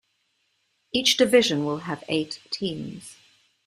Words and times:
Each 0.91 1.15
division 1.15 1.63
will 1.63 1.81
have 1.81 2.03
eight 2.09 2.39
teams. 2.49 3.17